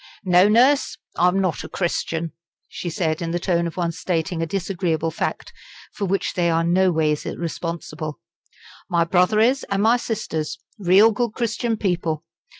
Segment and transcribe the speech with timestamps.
[0.25, 2.31] "No, Nurse, I'm not a Christian,"
[2.67, 5.53] she said in the tone of one stating a disagreeable fact
[5.93, 8.19] for which they are noways responsible.
[8.89, 12.23] "My brother is and my sisters real good Christian people.